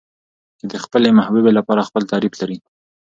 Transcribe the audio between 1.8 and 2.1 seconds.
خپل